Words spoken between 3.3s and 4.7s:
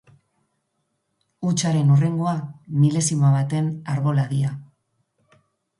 baten arboladia.